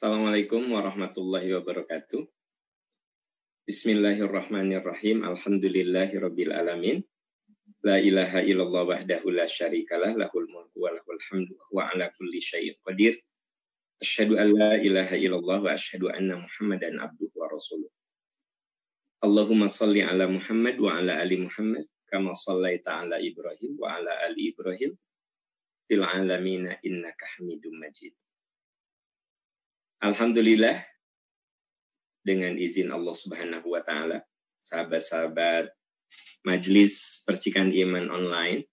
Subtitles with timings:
[0.00, 2.24] Assalamualaikum warahmatullahi wabarakatuh.
[3.68, 5.28] Bismillahirrahmanirrahim.
[5.28, 7.04] Alhamdulillahirabbil alamin.
[7.84, 12.80] La ilaha illallah wahdahu la syarikalah lahul mulku wa lahul hamdu wa ala kulli syai'in
[12.80, 13.12] qadir.
[14.00, 17.92] Asyhadu an la ilaha illallah wa asyhadu anna Muhammadan abduhu wa rasuluh.
[19.20, 24.48] Allahumma salli ala Muhammad wa ala ali Muhammad kama sallaita ala Ibrahim wa ala ali
[24.56, 24.96] Ibrahim
[25.92, 28.16] fil alamin innaka Hamidum Majid.
[30.00, 30.80] Alhamdulillah
[32.24, 34.24] dengan izin Allah Subhanahu wa taala,
[34.56, 35.68] sahabat-sahabat
[36.48, 38.64] Majelis Percikan Iman Online.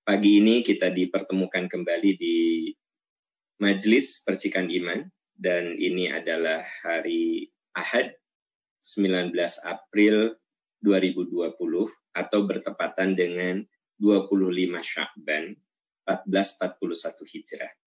[0.00, 2.72] Pagi ini kita dipertemukan kembali di
[3.60, 5.04] Majelis Percikan Iman
[5.36, 8.16] dan ini adalah hari Ahad
[8.80, 9.28] 19
[9.68, 10.40] April
[10.80, 11.36] 2020
[12.16, 13.60] atau bertepatan dengan
[14.00, 14.40] 25
[14.80, 15.52] Sya'ban
[16.08, 17.83] 1441 Hijrah.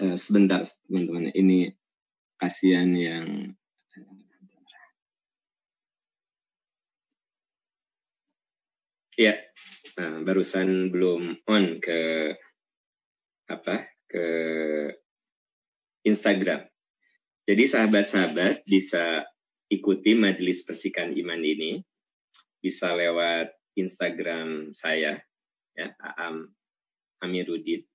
[0.00, 1.28] Eh, sebentar teman-teman.
[1.36, 1.76] Ini
[2.40, 3.52] kasihan yang
[9.12, 9.36] ya
[10.24, 12.32] barusan belum on ke
[13.52, 13.92] apa?
[14.08, 14.26] Ke
[16.08, 16.64] Instagram.
[17.44, 19.28] Jadi sahabat-sahabat bisa
[19.68, 21.84] ikuti majelis percikan iman ini.
[22.56, 25.20] Bisa lewat Instagram saya
[25.76, 26.48] ya Aam
[27.20, 27.89] Amiruddin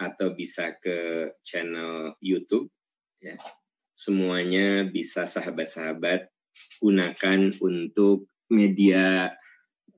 [0.00, 2.72] atau bisa ke channel YouTube
[3.20, 3.36] ya.
[3.92, 6.24] Semuanya bisa sahabat-sahabat
[6.80, 9.28] gunakan untuk media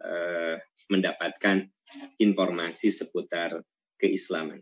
[0.02, 0.58] eh,
[0.90, 1.70] mendapatkan
[2.18, 3.62] informasi seputar
[3.94, 4.58] keislaman.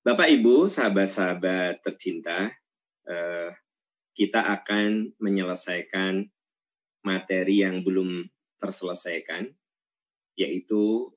[0.00, 2.48] Bapak Ibu, sahabat-sahabat tercinta,
[3.04, 3.52] eh,
[4.16, 6.24] kita akan menyelesaikan
[7.04, 8.24] materi yang belum
[8.56, 9.52] terselesaikan,
[10.34, 11.12] yaitu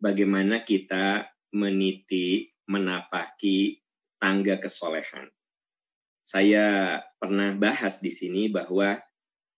[0.00, 3.82] bagaimana kita meniti, menapaki
[4.22, 5.26] tangga kesolehan.
[6.22, 9.00] Saya pernah bahas di sini bahwa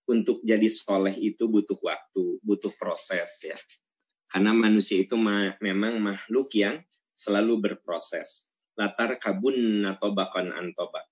[0.09, 3.57] untuk jadi soleh itu butuh waktu, butuh proses ya.
[4.33, 6.81] Karena manusia itu ma memang makhluk yang
[7.13, 8.49] selalu berproses.
[8.73, 11.05] Latar kabun atau bahkan antoba.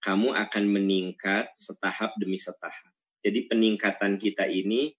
[0.00, 2.94] Kamu akan meningkat setahap demi setahap.
[3.20, 4.94] Jadi peningkatan kita ini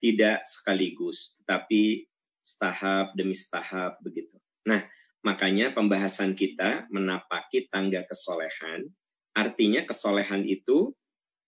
[0.00, 2.08] tidak sekaligus, tetapi
[2.40, 4.34] setahap demi setahap begitu.
[4.68, 4.84] Nah,
[5.24, 8.88] makanya pembahasan kita menapaki tangga kesolehan,
[9.32, 10.92] artinya kesolehan itu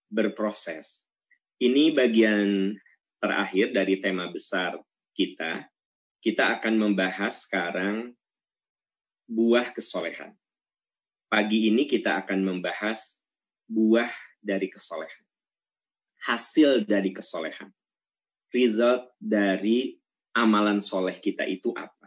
[0.09, 1.05] berproses.
[1.63, 2.75] Ini bagian
[3.23, 4.77] terakhir dari tema besar
[5.15, 5.69] kita.
[6.23, 8.15] Kita akan membahas sekarang
[9.31, 10.35] buah kesolehan.
[11.31, 13.23] Pagi ini kita akan membahas
[13.71, 14.11] buah
[14.43, 15.25] dari kesolehan.
[16.27, 17.71] Hasil dari kesolehan.
[18.53, 19.97] Result dari
[20.35, 22.02] amalan soleh kita itu apa?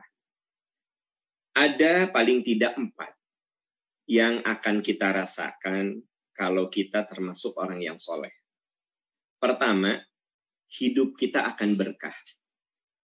[1.56, 3.16] Ada paling tidak empat
[4.12, 6.04] yang akan kita rasakan
[6.36, 8.36] kalau kita termasuk orang yang soleh.
[9.40, 9.96] Pertama,
[10.68, 12.16] hidup kita akan berkah.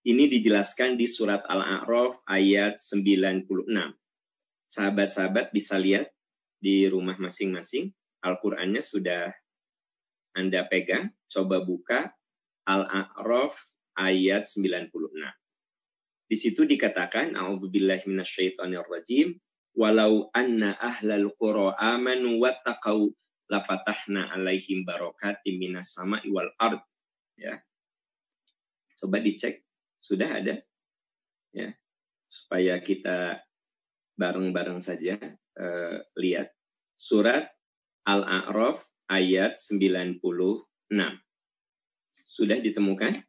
[0.03, 3.71] Ini dijelaskan di surat Al-A'raf ayat 96.
[4.67, 6.11] Sahabat-sahabat bisa lihat
[6.59, 7.93] di rumah masing-masing.
[8.19, 9.31] Al-Qur'annya sudah
[10.35, 11.15] Anda pegang.
[11.31, 12.11] Coba buka
[12.67, 13.55] Al-A'raf
[13.95, 15.40] ayat 96.
[16.31, 19.35] Di situ dikatakan, A'udzubillahi minasyaitonirrajim,
[19.75, 23.11] walau anna ahlal qura amanu wattaqau
[23.51, 26.79] lafatahna alaihim barakatim minas sama'i wal ard.
[27.35, 27.59] Ya.
[28.95, 29.67] Coba dicek,
[29.99, 30.55] sudah ada?
[31.51, 31.75] Ya.
[32.31, 33.43] Supaya kita
[34.15, 35.19] bareng-bareng saja
[35.59, 36.55] uh, lihat
[36.95, 37.51] surat
[38.07, 40.23] Al-A'raf ayat 96.
[42.31, 43.19] Sudah ditemukan?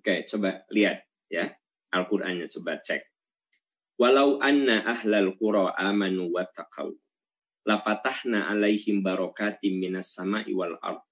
[0.00, 1.52] Oke, coba lihat ya.
[1.94, 3.02] Al-Qur'annya coba cek.
[3.98, 6.92] Walau anna ahlal qura amanu wa taqaw
[7.66, 11.04] lafatahna alaihim barakatim minas sama'i wal ard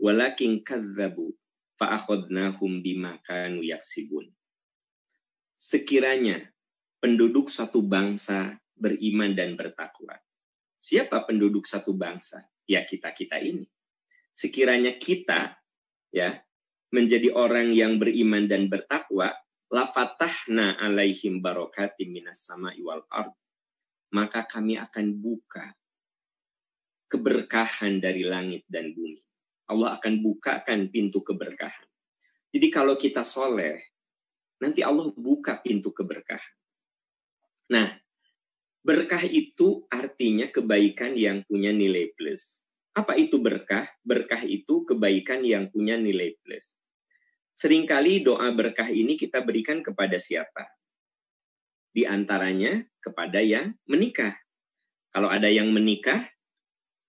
[0.00, 1.30] walakin kadzabu
[1.76, 4.26] fa'akhadnahum bima kanu yaksibun.
[5.60, 6.48] Sekiranya
[7.04, 10.16] penduduk satu bangsa beriman dan bertakwa.
[10.80, 12.48] Siapa penduduk satu bangsa?
[12.64, 13.68] Ya kita-kita ini.
[14.32, 15.60] Sekiranya kita
[16.08, 16.40] ya
[16.88, 19.36] menjadi orang yang beriman dan bertakwa,
[19.70, 23.32] lafatahna alaihim barokati minas sama iwal ard.
[24.10, 25.70] Maka kami akan buka
[27.06, 29.22] keberkahan dari langit dan bumi.
[29.70, 31.86] Allah akan bukakan pintu keberkahan.
[32.50, 33.78] Jadi kalau kita soleh,
[34.58, 36.54] nanti Allah buka pintu keberkahan.
[37.70, 37.94] Nah,
[38.82, 42.66] berkah itu artinya kebaikan yang punya nilai plus.
[42.98, 43.86] Apa itu berkah?
[44.02, 46.74] Berkah itu kebaikan yang punya nilai plus.
[47.60, 50.64] Seringkali doa berkah ini kita berikan kepada siapa?
[51.92, 54.32] Di antaranya kepada yang menikah.
[55.12, 56.24] Kalau ada yang menikah,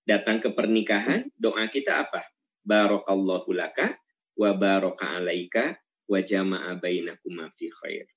[0.04, 2.28] datang ke pernikahan, doa kita apa?
[2.68, 3.96] Barakallahu laka
[4.36, 5.80] wa baraka alaika
[6.12, 8.12] wa jama'a bainakuma fi khair.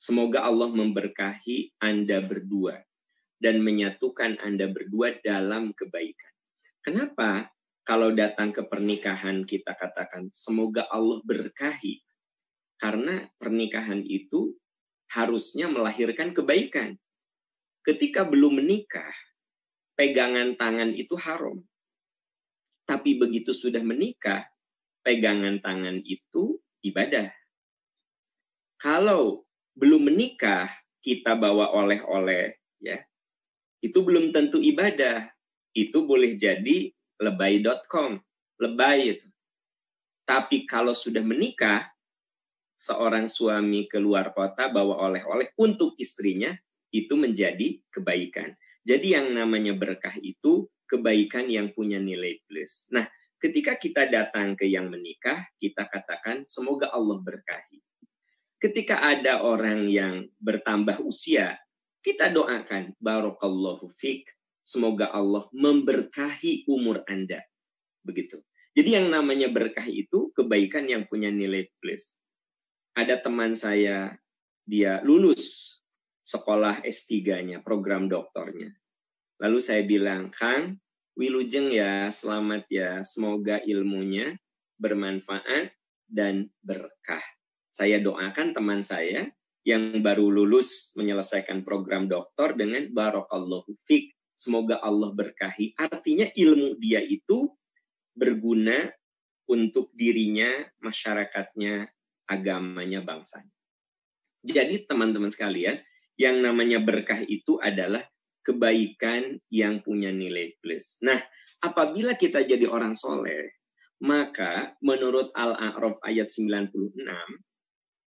[0.00, 2.80] Semoga Allah memberkahi Anda berdua
[3.36, 6.32] dan menyatukan Anda berdua dalam kebaikan.
[6.80, 7.52] Kenapa
[7.86, 12.02] kalau datang ke pernikahan kita katakan semoga Allah berkahi?
[12.82, 14.58] Karena pernikahan itu
[15.14, 16.98] harusnya melahirkan kebaikan.
[17.86, 19.14] Ketika belum menikah,
[19.94, 21.62] pegangan tangan itu haram.
[22.90, 24.42] Tapi begitu sudah menikah,
[25.06, 27.30] pegangan tangan itu ibadah.
[28.82, 29.46] Kalau
[29.78, 30.66] belum menikah,
[31.06, 32.98] kita bawa oleh-oleh, ya,
[33.78, 35.30] itu belum tentu ibadah.
[35.70, 38.20] Itu boleh jadi lebay.com,
[38.60, 39.26] lebay itu.
[40.26, 41.86] Tapi kalau sudah menikah,
[42.76, 46.52] seorang suami keluar kota bawa oleh-oleh untuk istrinya,
[46.90, 48.52] itu menjadi kebaikan.
[48.86, 52.86] Jadi yang namanya berkah itu kebaikan yang punya nilai plus.
[52.94, 53.06] Nah,
[53.42, 57.82] ketika kita datang ke yang menikah, kita katakan semoga Allah berkahi
[58.60, 61.60] ketika ada orang yang bertambah usia,
[62.00, 64.30] kita doakan barakallahu fik,
[64.66, 67.46] semoga Allah memberkahi umur Anda.
[68.02, 68.42] Begitu.
[68.74, 72.18] Jadi yang namanya berkah itu kebaikan yang punya nilai plus.
[72.98, 74.18] Ada teman saya,
[74.66, 75.78] dia lulus
[76.26, 78.74] sekolah S3-nya, program doktornya.
[79.38, 80.82] Lalu saya bilang, Kang,
[81.14, 84.34] wilujeng ya, selamat ya, semoga ilmunya
[84.76, 85.70] bermanfaat
[86.10, 87.22] dan berkah
[87.76, 89.28] saya doakan teman saya
[89.60, 94.15] yang baru lulus menyelesaikan program doktor dengan barokallahu fik.
[94.36, 95.74] Semoga Allah berkahi.
[95.80, 97.48] Artinya ilmu dia itu
[98.12, 98.92] berguna
[99.48, 101.88] untuk dirinya, masyarakatnya,
[102.28, 103.52] agamanya, bangsanya.
[104.46, 105.80] Jadi teman-teman sekalian,
[106.20, 108.04] yang namanya berkah itu adalah
[108.46, 111.02] kebaikan yang punya nilai plus.
[111.02, 111.18] Nah,
[111.66, 113.58] apabila kita jadi orang soleh,
[114.04, 116.94] maka menurut Al-A'raf ayat 96,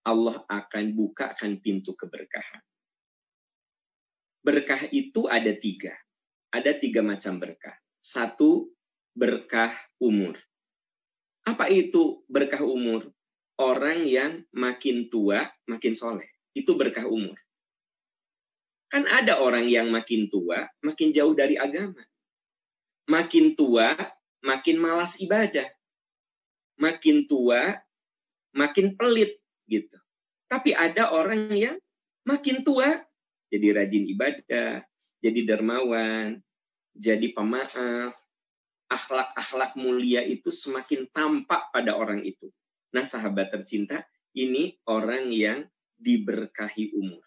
[0.08, 2.64] Allah akan bukakan pintu keberkahan.
[4.40, 5.92] Berkah itu ada tiga.
[6.50, 7.78] Ada tiga macam berkah.
[8.02, 8.74] Satu,
[9.14, 10.40] berkah umur.
[11.46, 13.10] Apa itu berkah umur?
[13.60, 16.26] Orang yang makin tua, makin soleh.
[16.56, 17.38] Itu berkah umur.
[18.90, 22.02] Kan ada orang yang makin tua, makin jauh dari agama.
[23.06, 23.94] Makin tua,
[24.42, 25.70] makin malas ibadah.
[26.80, 27.78] Makin tua,
[28.58, 29.38] makin pelit
[29.70, 29.98] gitu.
[30.50, 31.78] Tapi ada orang yang
[32.26, 33.06] makin tua
[33.50, 34.86] jadi rajin ibadah,
[35.20, 36.40] jadi dermawan,
[36.96, 38.16] jadi pemaaf,
[38.90, 42.50] akhlak-akhlak mulia itu semakin tampak pada orang itu.
[42.92, 44.02] Nah, sahabat tercinta,
[44.34, 45.70] ini orang yang
[46.00, 47.22] diberkahi umur.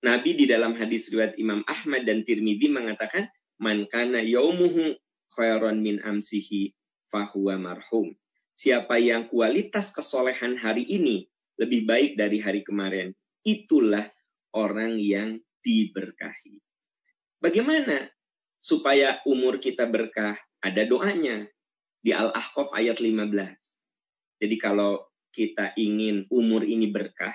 [0.00, 3.28] Nabi di dalam hadis riwayat Imam Ahmad dan Tirmidzi mengatakan,
[3.60, 4.96] "Man kana yaumuhu
[5.36, 6.72] khairan min amsihi
[7.12, 8.16] fahuwa marhum."
[8.56, 11.28] Siapa yang kualitas kesolehan hari ini
[11.60, 13.12] lebih baik dari hari kemarin.
[13.44, 14.08] Itulah
[14.56, 16.60] orang yang diberkahi.
[17.40, 18.12] Bagaimana
[18.60, 20.36] supaya umur kita berkah?
[20.60, 21.48] Ada doanya
[22.04, 23.16] di Al-Ahqaf ayat 15.
[24.44, 27.32] Jadi kalau kita ingin umur ini berkah,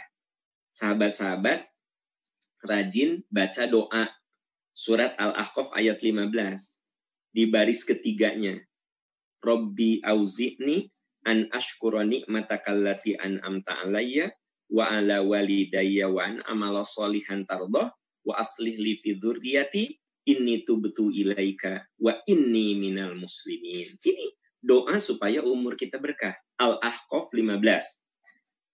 [0.78, 1.66] sahabat-sahabat
[2.62, 4.06] rajin baca doa
[4.78, 6.30] surat Al-Ahqaf ayat 15
[7.34, 8.62] di baris ketiganya.
[9.42, 10.86] Robbi auzi'ni
[11.26, 14.30] an ashkura ni'matakallati amta alayya
[14.70, 17.90] wa ala walidayya wa an amala salihan tardoh
[18.26, 23.86] wa aslih li fi dzurriyyati inni tubtu ilaika wa inni minal muslimin.
[24.02, 24.28] Ini
[24.60, 26.34] doa supaya umur kita berkah.
[26.58, 27.62] Al-Ahqaf 15.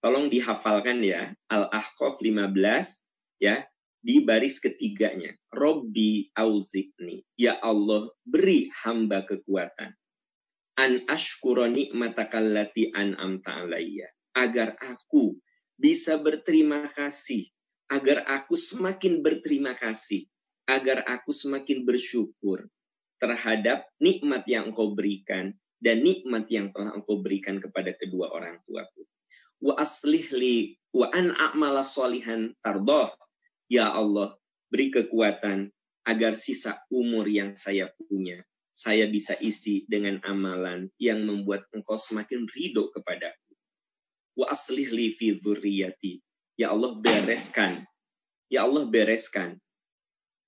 [0.01, 1.35] Tolong dihafalkan ya.
[1.51, 3.67] Al-Ahqaf 15 ya
[3.99, 5.35] di baris ketiganya.
[5.51, 7.27] Robbi auzikni.
[7.35, 9.93] Ya Allah, beri hamba kekuatan
[10.81, 14.09] an ashkura ni'matakallati an'amta alayya.
[14.33, 15.37] Agar aku
[15.77, 17.45] bisa berterima kasih.
[17.91, 20.23] Agar aku semakin berterima kasih.
[20.63, 22.71] Agar aku semakin bersyukur
[23.19, 25.51] terhadap nikmat yang engkau berikan
[25.83, 29.03] dan nikmat yang telah engkau berikan kepada kedua orang tuaku.
[29.59, 33.11] Wa aslih li wa an a'mala solihan tardoh.
[33.67, 34.39] Ya Allah,
[34.71, 35.67] beri kekuatan
[36.07, 42.47] agar sisa umur yang saya punya saya bisa isi dengan amalan yang membuat engkau semakin
[42.47, 43.53] ridho kepadaku.
[44.39, 46.23] Wa aslih li fi dzurriyyati.
[46.59, 47.85] Ya Allah bereskan.
[48.51, 49.59] Ya Allah bereskan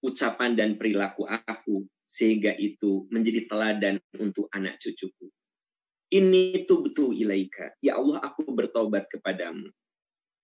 [0.03, 5.31] ucapan dan perilaku aku sehingga itu menjadi teladan untuk anak cucuku.
[6.13, 7.73] Ini tuh betul ilaika.
[7.81, 9.71] Ya Allah aku bertobat kepadamu.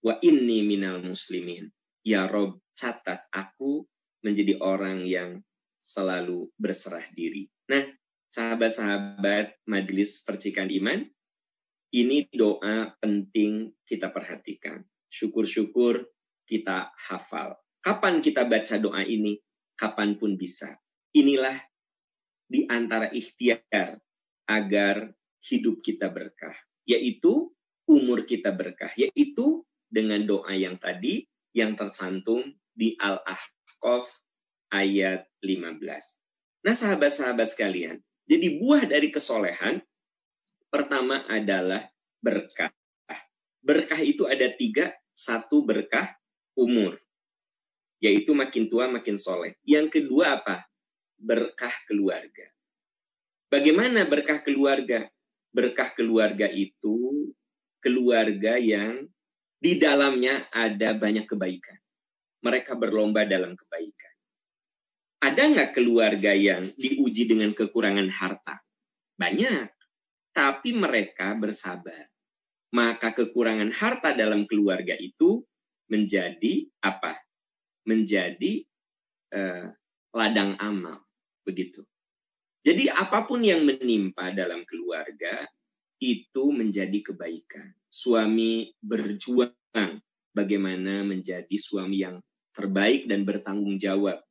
[0.02, 1.70] Wa inni minal muslimin.
[2.02, 3.86] Ya Rob catat aku
[4.24, 5.44] menjadi orang yang
[5.78, 7.46] selalu berserah diri.
[7.70, 7.86] Nah,
[8.34, 11.06] sahabat-sahabat majelis percikan iman,
[11.94, 14.82] ini doa penting kita perhatikan.
[15.10, 16.06] Syukur-syukur
[16.46, 17.58] kita hafal.
[17.82, 19.38] Kapan kita baca doa ini?
[19.78, 20.78] Kapan pun bisa.
[21.16, 21.58] Inilah
[22.50, 23.98] di antara ikhtiar
[24.50, 25.14] agar
[25.46, 27.54] hidup kita berkah, yaitu
[27.86, 34.06] umur kita berkah, yaitu dengan doa yang tadi yang tercantum di Al-Ahqaf
[34.70, 35.82] ayat 15.
[36.66, 37.98] Nah, sahabat-sahabat sekalian,
[38.30, 39.82] jadi buah dari kesolehan
[40.70, 41.90] pertama adalah
[42.22, 42.70] berkah.
[43.60, 46.16] Berkah itu ada tiga, satu berkah
[46.56, 46.96] umur,
[48.00, 49.60] yaitu makin tua makin soleh.
[49.68, 50.64] Yang kedua apa?
[51.20, 52.48] Berkah keluarga.
[53.52, 55.08] Bagaimana berkah keluarga?
[55.52, 57.34] Berkah keluarga itu
[57.84, 59.08] keluarga yang
[59.60, 61.80] di dalamnya ada banyak kebaikan.
[62.40, 64.14] Mereka berlomba dalam kebaikan.
[65.20, 68.64] Ada nggak keluarga yang diuji dengan kekurangan harta?
[69.20, 69.68] Banyak.
[70.32, 72.08] Tapi mereka bersabar.
[72.70, 75.42] Maka kekurangan harta dalam keluarga itu
[75.90, 77.18] menjadi apa?
[77.90, 78.62] Menjadi
[79.34, 79.68] eh,
[80.14, 81.02] ladang amal.
[81.42, 81.82] Begitu.
[82.62, 85.48] Jadi apa pun yang menimpa dalam keluarga
[86.00, 90.00] itu menjadi kebaikan suami berjuang
[90.32, 92.22] bagaimana menjadi suami yang
[92.56, 94.24] terbaik dan bertanggung jawab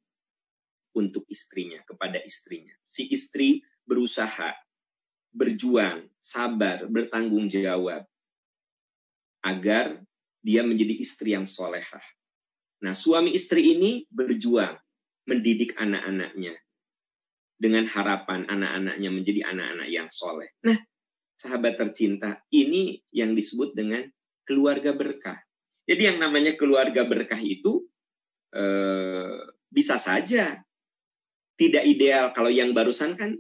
[0.97, 2.73] untuk istrinya, kepada istrinya.
[2.89, 4.57] Si istri berusaha,
[5.31, 8.08] berjuang, sabar, bertanggung jawab
[9.49, 9.97] agar
[10.45, 12.05] dia menjadi istri yang solehah.
[12.85, 14.77] Nah, suami istri ini berjuang
[15.27, 16.55] mendidik anak-anaknya
[17.59, 20.49] dengan harapan anak-anaknya menjadi anak-anak yang soleh.
[20.63, 20.79] Nah,
[21.35, 24.07] sahabat tercinta, ini yang disebut dengan
[24.47, 25.43] keluarga berkah.
[25.89, 27.83] Jadi yang namanya keluarga berkah itu
[28.55, 30.63] eh, bisa saja
[31.59, 32.31] tidak ideal.
[32.31, 33.35] Kalau yang barusan kan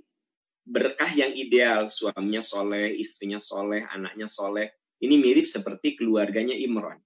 [0.66, 4.74] berkah yang ideal, suaminya soleh, istrinya soleh, anaknya soleh.
[4.98, 6.98] Ini mirip seperti keluarganya Imron.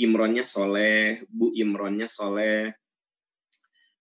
[0.00, 2.72] Imronnya soleh, Bu Imronnya soleh,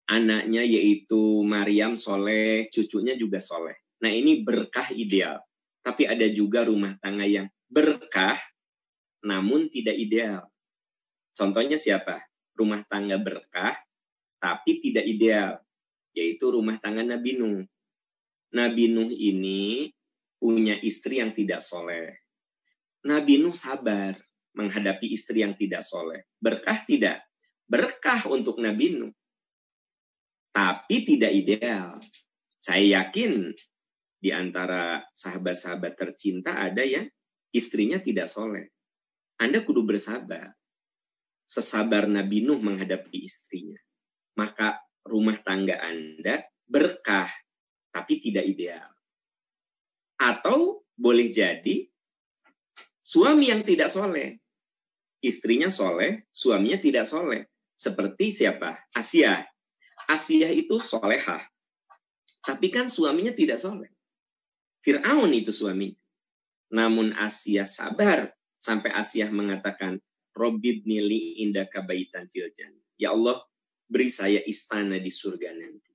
[0.08, 3.75] anaknya yaitu Maryam soleh, cucunya juga soleh.
[4.03, 5.39] Nah ini berkah ideal.
[5.82, 8.38] Tapi ada juga rumah tangga yang berkah,
[9.25, 10.46] namun tidak ideal.
[11.34, 12.22] Contohnya siapa?
[12.53, 13.75] Rumah tangga berkah,
[14.38, 15.58] tapi tidak ideal.
[16.13, 17.65] Yaitu rumah tangga Nabi Nuh.
[18.51, 19.89] Nabi Nuh ini
[20.38, 22.21] punya istri yang tidak soleh.
[23.01, 24.13] Nabi Nuh sabar
[24.53, 26.27] menghadapi istri yang tidak soleh.
[26.38, 27.25] Berkah tidak?
[27.65, 29.13] Berkah untuk Nabi Nuh.
[30.51, 31.98] Tapi tidak ideal.
[32.62, 33.55] Saya yakin
[34.22, 37.10] di antara sahabat-sahabat tercinta ada yang
[37.50, 38.70] istrinya tidak soleh.
[39.41, 40.53] Anda kudu bersabar.
[41.50, 43.81] Sesabar Nabi Nuh menghadapi istrinya.
[44.38, 47.27] Maka rumah tangga Anda berkah,
[47.91, 48.88] tapi tidak ideal.
[50.15, 51.90] Atau boleh jadi
[53.12, 54.39] suami yang tidak soleh.
[55.20, 57.44] Istrinya soleh, suaminya tidak soleh.
[57.75, 58.88] Seperti siapa?
[58.96, 59.44] Asia.
[60.08, 61.44] Asia itu solehah.
[62.41, 63.91] Tapi kan suaminya tidak soleh.
[64.82, 66.00] Fir'aun itu suaminya.
[66.72, 70.00] Namun Asia sabar sampai Asia mengatakan,
[70.32, 72.72] Robib nili indah kabaitan filjan.
[72.96, 73.44] Ya Allah,
[73.91, 75.91] beri saya istana di surga nanti.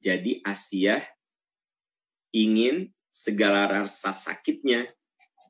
[0.00, 1.04] Jadi Asia
[2.32, 4.88] ingin segala rasa sakitnya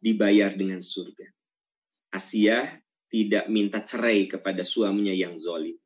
[0.02, 1.30] dibayar dengan surga.
[2.10, 2.66] Asia
[3.06, 5.78] tidak minta cerai kepada suaminya yang zolim.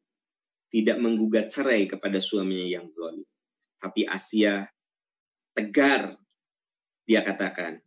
[0.72, 3.28] Tidak menggugat cerai kepada suaminya yang zolim.
[3.76, 4.64] Tapi Asia
[5.52, 6.16] tegar
[7.06, 7.78] dia katakan,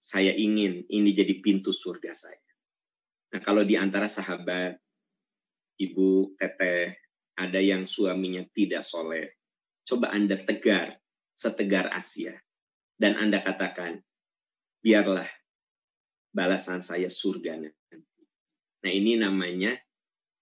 [0.00, 2.40] saya ingin ini jadi pintu surga saya.
[3.34, 4.78] Nah kalau di antara sahabat,
[5.82, 6.94] ibu, teteh,
[7.34, 9.34] ada yang suaminya tidak soleh,
[9.84, 10.96] coba Anda tegar,
[11.34, 12.38] setegar Asia.
[12.94, 13.98] Dan Anda katakan,
[14.84, 15.28] biarlah
[16.28, 17.96] balasan saya surga nanti.
[18.84, 19.72] Nah ini namanya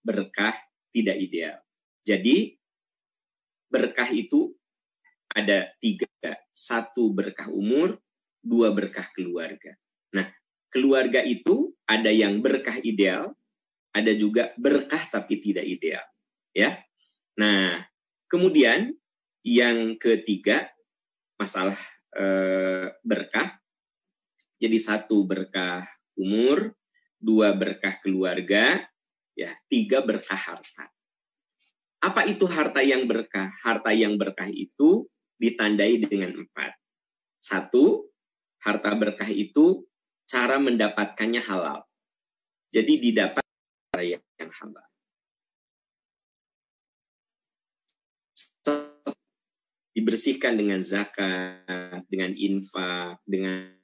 [0.02, 0.58] berkah
[0.90, 1.62] tidak ideal.
[2.02, 2.58] Jadi
[3.70, 4.50] berkah itu
[5.32, 6.10] ada tiga.
[6.52, 7.96] Satu berkah umur,
[8.42, 9.72] dua berkah keluarga.
[10.12, 10.28] Nah,
[10.68, 13.32] keluarga itu ada yang berkah ideal,
[13.96, 16.04] ada juga berkah tapi tidak ideal.
[16.52, 16.76] Ya.
[17.40, 17.80] Nah,
[18.28, 18.92] kemudian
[19.40, 20.68] yang ketiga
[21.40, 21.78] masalah
[22.12, 23.61] eh, berkah.
[24.62, 25.82] Jadi satu berkah
[26.14, 26.70] umur,
[27.18, 28.78] dua berkah keluarga,
[29.34, 30.86] ya tiga berkah harta.
[31.98, 33.50] Apa itu harta yang berkah?
[33.66, 35.10] Harta yang berkah itu
[35.42, 36.78] ditandai dengan empat.
[37.42, 38.06] Satu,
[38.62, 39.82] harta berkah itu
[40.30, 41.82] cara mendapatkannya halal.
[42.70, 43.42] Jadi didapat
[43.98, 44.22] yang
[44.62, 44.86] halal.
[49.90, 53.81] Dibersihkan dengan zakat, dengan infak, dengan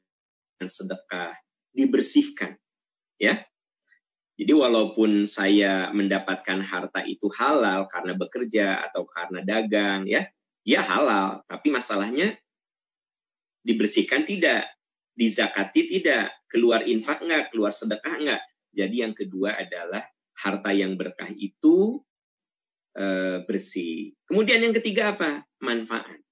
[0.67, 1.39] sedekah.
[1.71, 2.59] Dibersihkan.
[3.19, 3.47] Ya,
[4.39, 10.31] jadi walaupun saya mendapatkan harta itu halal karena bekerja atau karena dagang, ya,
[10.63, 11.43] ya halal.
[11.51, 12.39] Tapi masalahnya
[13.67, 14.71] dibersihkan tidak,
[15.19, 18.43] dizakati tidak, keluar infak enggak, keluar sedekah enggak.
[18.71, 20.07] Jadi yang kedua adalah
[20.39, 21.99] harta yang berkah itu
[22.95, 23.07] e,
[23.43, 24.15] bersih.
[24.23, 25.43] Kemudian yang ketiga apa?
[25.59, 26.23] Manfaat.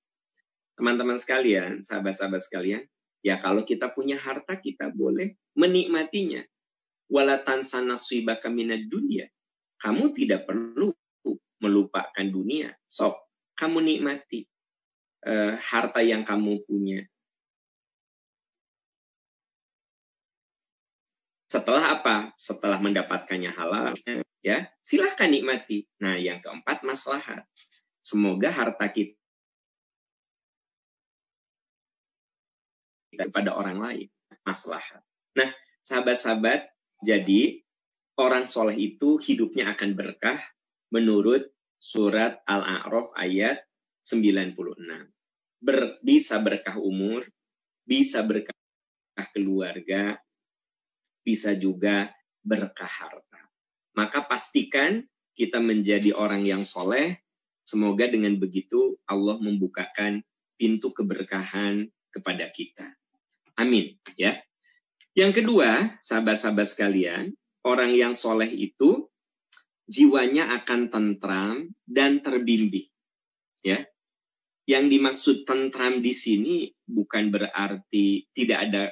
[0.78, 2.86] Teman-teman sekalian, sahabat-sahabat sekalian,
[3.26, 6.46] ya kalau kita punya harta kita boleh menikmatinya
[7.10, 7.98] walatan sana
[8.50, 9.26] minad dunia.
[9.82, 10.94] Kamu tidak perlu
[11.58, 12.72] melupakan dunia.
[12.86, 13.18] Sok,
[13.58, 14.46] kamu nikmati
[15.26, 17.04] uh, harta yang kamu punya.
[21.46, 22.16] Setelah apa?
[22.38, 23.94] Setelah mendapatkannya halal,
[24.42, 25.86] ya silahkan nikmati.
[26.02, 27.46] Nah, yang keempat maslahat.
[28.02, 29.18] Semoga harta kita
[33.16, 34.08] kepada orang lain
[34.46, 35.02] maslahat.
[35.34, 35.50] Nah,
[35.82, 36.70] sahabat-sahabat,
[37.02, 37.60] jadi
[38.16, 40.40] orang soleh itu hidupnya akan berkah
[40.94, 43.60] menurut surat Al-A'raf ayat
[44.06, 44.54] 96.
[45.60, 47.26] Ber, bisa berkah umur,
[47.82, 48.54] bisa berkah
[49.34, 50.16] keluarga,
[51.26, 52.14] bisa juga
[52.46, 53.40] berkah harta.
[53.98, 55.02] Maka pastikan
[55.34, 57.18] kita menjadi orang yang soleh.
[57.66, 60.22] Semoga dengan begitu Allah membukakan
[60.54, 62.94] pintu keberkahan kepada kita.
[63.56, 63.96] Amin.
[64.20, 64.40] Ya.
[65.16, 67.32] Yang kedua, sahabat-sahabat sekalian,
[67.64, 69.08] orang yang soleh itu
[69.88, 72.86] jiwanya akan tentram dan terbimbing.
[73.64, 73.82] Ya,
[74.66, 78.84] yang dimaksud tentram di sini bukan berarti tidak ada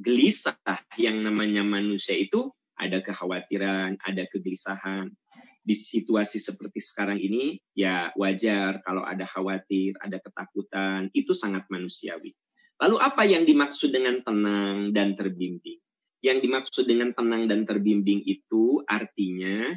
[0.00, 0.56] gelisah
[0.96, 2.48] yang namanya manusia itu
[2.78, 5.12] ada kekhawatiran, ada kegelisahan.
[5.60, 12.32] Di situasi seperti sekarang ini, ya wajar kalau ada khawatir, ada ketakutan, itu sangat manusiawi.
[12.78, 15.82] Lalu apa yang dimaksud dengan tenang dan terbimbing?
[16.22, 19.74] Yang dimaksud dengan tenang dan terbimbing itu artinya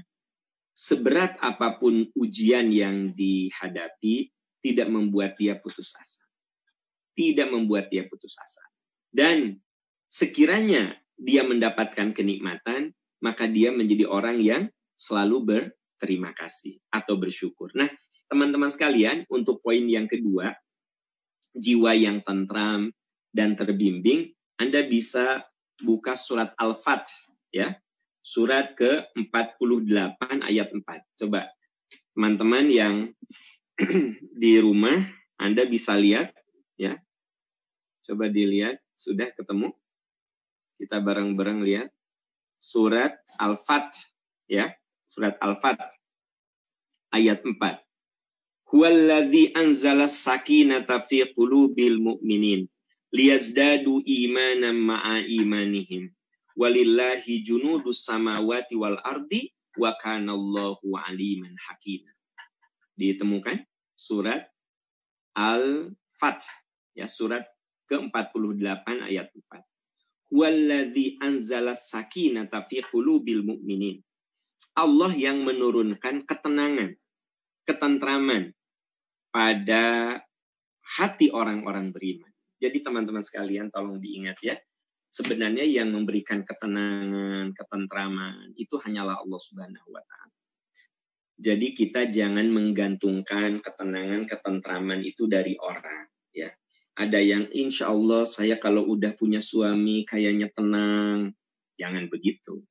[0.72, 4.30] seberat apa pun ujian yang dihadapi
[4.62, 6.26] tidak membuat dia putus asa.
[7.18, 8.62] Tidak membuat dia putus asa.
[9.10, 9.58] Dan
[10.08, 14.64] sekiranya dia mendapatkan kenikmatan, maka dia menjadi orang yang
[14.98, 17.74] selalu berterima kasih atau bersyukur.
[17.74, 17.90] Nah,
[18.30, 20.54] teman-teman sekalian, untuk poin yang kedua,
[21.56, 22.92] jiwa yang tentram
[23.32, 25.48] dan terbimbing, Anda bisa
[25.82, 27.08] buka surat Al-Fat
[27.52, 27.76] ya.
[28.22, 31.20] Surat ke-48 ayat 4.
[31.26, 31.50] Coba
[32.14, 32.96] teman-teman yang
[34.42, 35.10] di rumah
[35.42, 36.32] Anda bisa lihat
[36.78, 37.02] ya.
[38.06, 39.74] Coba dilihat, sudah ketemu?
[40.78, 41.90] Kita bareng-bareng lihat
[42.62, 43.94] surat Al-Fat
[44.46, 44.70] ya.
[45.10, 45.82] Surat Al-Fat
[47.12, 47.91] ayat 4
[48.72, 52.72] huwallazi anzala sakinata fi qulubil mu'minin
[53.12, 56.08] liyazdadu imanan ma'a imanihim.
[56.56, 62.08] Walillahi junudus samawati wal ardi wa kanallahu aliman hakim.
[62.96, 63.60] Ditemukan
[63.96, 64.48] surat
[65.36, 66.44] Al-Fath
[66.96, 67.48] ya surat
[67.88, 74.00] ke-48 ayat 4 Huwallazi anzala sakinata fi qulubil mu'minin.
[74.80, 76.96] Allah yang menurunkan ketenangan
[77.68, 78.56] ketentraman
[79.32, 80.20] pada
[81.00, 82.30] hati orang-orang beriman.
[82.62, 84.56] Jadi teman-teman sekalian tolong diingat ya,
[85.10, 90.36] sebenarnya yang memberikan ketenangan, ketentraman itu hanyalah Allah Subhanahu wa taala.
[91.42, 96.54] Jadi kita jangan menggantungkan ketenangan, ketentraman itu dari orang ya.
[96.94, 101.34] Ada yang insya Allah saya kalau udah punya suami kayaknya tenang.
[101.82, 102.62] Jangan begitu.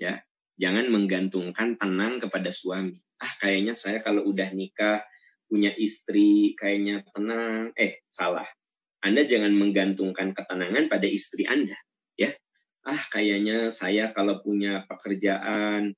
[0.00, 0.24] Ya,
[0.56, 2.96] jangan menggantungkan tenang kepada suami.
[3.20, 5.04] Ah, kayaknya saya kalau udah nikah
[5.48, 7.72] punya istri kayaknya tenang.
[7.74, 8.46] Eh, salah.
[9.00, 11.78] Anda jangan menggantungkan ketenangan pada istri Anda,
[12.18, 12.34] ya.
[12.84, 15.94] Ah, kayaknya saya kalau punya pekerjaan,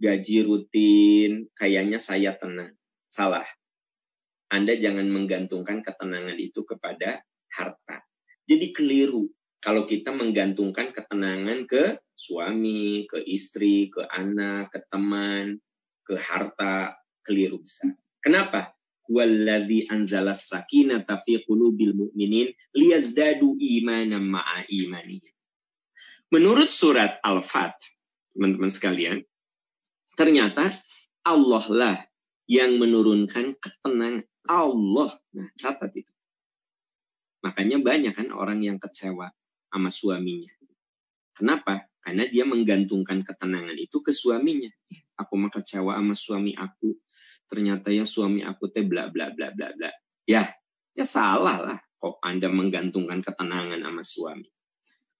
[0.00, 2.76] gaji rutin, kayaknya saya tenang.
[3.10, 3.46] Salah.
[4.46, 8.06] Anda jangan menggantungkan ketenangan itu kepada harta.
[8.46, 9.26] Jadi keliru
[9.58, 15.58] kalau kita menggantungkan ketenangan ke suami, ke istri, ke anak, ke teman,
[16.06, 16.94] ke harta,
[17.26, 17.98] keliru besar.
[18.22, 18.75] Kenapa?
[19.08, 25.34] Wallazi anzala sakinata fi qulubil mu'minin liyazdadu imanan ma'a imanihim.
[26.34, 27.78] Menurut surat Al-Fat,
[28.34, 29.18] teman-teman sekalian,
[30.18, 30.74] ternyata
[31.22, 31.96] Allah lah
[32.50, 34.26] yang menurunkan ketenangan.
[34.46, 35.18] Allah.
[35.34, 36.12] Nah, catat itu.
[37.42, 39.34] Makanya banyak kan orang yang kecewa
[39.70, 40.54] sama suaminya.
[41.34, 41.90] Kenapa?
[41.98, 44.70] Karena dia menggantungkan ketenangan itu ke suaminya.
[45.18, 46.94] Aku mah kecewa sama suami aku
[47.46, 49.90] ternyata ya suami aku teh bla bla bla bla bla.
[50.26, 50.50] Ya,
[50.96, 54.48] Ya salah lah kok Anda menggantungkan ketenangan sama suami.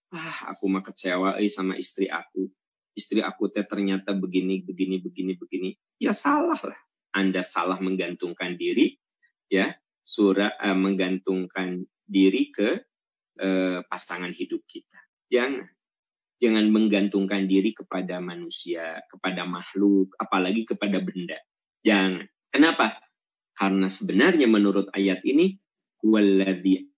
[0.09, 2.49] Ah, aku mah kecewa eh, sama istri aku.
[2.97, 5.71] Istri aku teh ternyata begini, begini, begini, begini.
[6.01, 6.81] Ya salah lah.
[7.13, 8.97] Anda salah menggantungkan diri,
[9.53, 12.81] ya surah uh, menggantungkan diri ke
[13.41, 15.01] uh, pasangan hidup kita.
[15.29, 15.69] Jangan.
[16.37, 21.41] Jangan menggantungkan diri kepada manusia, kepada makhluk, apalagi kepada benda.
[21.87, 22.27] Jangan.
[22.51, 22.99] Kenapa?
[23.55, 25.55] Karena sebenarnya menurut ayat ini,
[26.03, 26.91] waladhi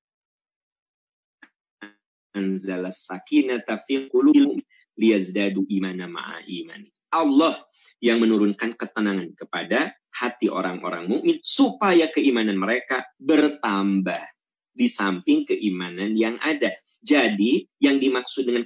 [2.33, 3.85] anzala sakinata
[4.99, 6.41] liyazdadu imana ma'a.
[7.13, 7.61] Allah
[8.01, 14.19] yang menurunkan ketenangan kepada hati orang-orang mukmin supaya keimanan mereka bertambah
[14.73, 16.75] di samping keimanan yang ada.
[17.05, 18.65] Jadi yang dimaksud dengan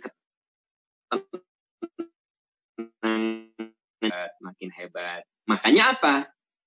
[4.42, 5.22] makin hebat.
[5.46, 6.14] Makanya apa?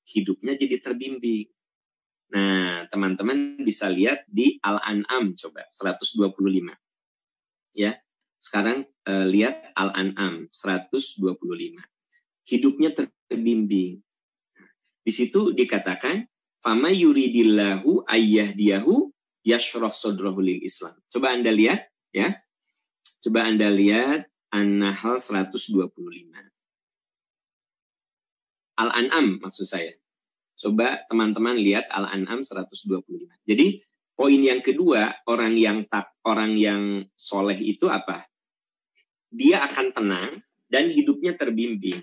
[0.05, 1.49] Hidupnya jadi terbimbing.
[2.35, 6.73] Nah, teman-teman bisa lihat di Al-An'am coba 125.
[7.77, 7.95] Ya.
[8.41, 11.25] Sekarang eh, lihat Al-An'am 125.
[12.45, 14.01] Hidupnya terbimbing.
[15.05, 16.25] Di situ dikatakan
[16.61, 19.13] fama yuridillahu ayyahdiyahu
[19.45, 20.97] yashrah sadrahu lil Islam.
[21.09, 22.33] Coba Anda lihat ya.
[23.21, 26.54] Coba Anda lihat An-Nahl 125.
[28.75, 29.95] Al-An'am maksud saya.
[30.55, 33.03] Coba teman-teman lihat Al-An'am 125.
[33.43, 33.83] Jadi
[34.15, 38.23] poin yang kedua, orang yang tak orang yang soleh itu apa?
[39.31, 40.31] Dia akan tenang
[40.71, 41.99] dan hidupnya terbimbing.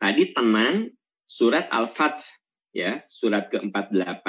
[0.00, 0.88] Tadi tenang
[1.28, 2.24] surat Al-Fath
[2.72, 4.26] ya, surat ke-48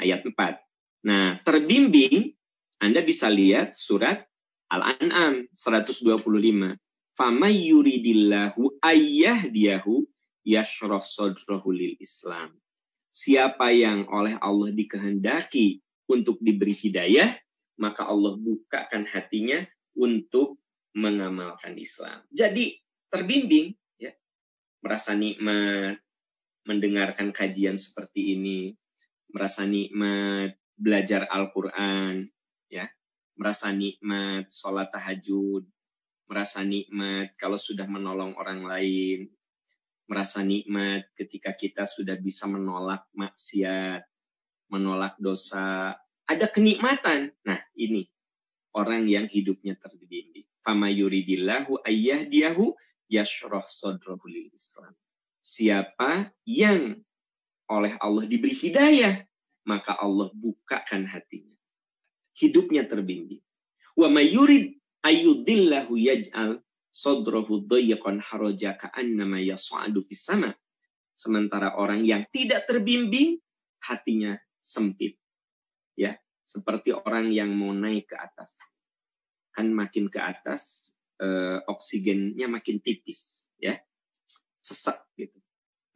[0.00, 1.04] ayat 4.
[1.04, 2.32] Nah, terbimbing
[2.80, 4.24] Anda bisa lihat surat
[4.72, 6.24] Al-An'am 125
[7.14, 10.02] fama yuridillahu ayyahdiyahu
[10.44, 12.52] yashrah sadrahu Islam.
[13.14, 15.80] Siapa yang oleh Allah dikehendaki
[16.10, 17.32] untuk diberi hidayah,
[17.80, 19.64] maka Allah bukakan hatinya
[19.96, 20.60] untuk
[20.94, 22.22] mengamalkan Islam.
[22.30, 22.78] Jadi
[23.10, 24.14] terbimbing, ya,
[24.82, 25.98] merasa nikmat,
[26.66, 28.74] mendengarkan kajian seperti ini,
[29.30, 32.26] merasa nikmat belajar Al-Quran,
[32.70, 32.86] ya,
[33.38, 35.66] merasa nikmat sholat tahajud,
[36.26, 39.30] merasa nikmat kalau sudah menolong orang lain,
[40.04, 44.04] merasa nikmat ketika kita sudah bisa menolak maksiat,
[44.68, 47.32] menolak dosa, ada kenikmatan.
[47.44, 48.08] Nah, ini
[48.76, 50.48] orang yang hidupnya terbimbing.
[50.64, 52.72] Fama yuridillahu ayyahdiyahu
[53.12, 53.64] yashrah
[54.24, 54.92] lil Islam.
[55.44, 57.04] Siapa yang
[57.68, 59.24] oleh Allah diberi hidayah,
[59.68, 61.56] maka Allah bukakan hatinya.
[62.32, 63.44] Hidupnya terbimbing.
[63.92, 66.63] Wa mayurid ayudillahu yaj'al
[66.94, 70.54] sodrahu dayyqan haraja ka'annama yas'adu fis sama.
[71.18, 73.42] Sementara orang yang tidak terbimbing
[73.82, 75.18] hatinya sempit.
[75.98, 76.14] Ya,
[76.46, 78.62] seperti orang yang mau naik ke atas.
[79.50, 83.74] Kan makin ke atas eh, oksigennya makin tipis, ya.
[84.58, 85.38] Sesak gitu.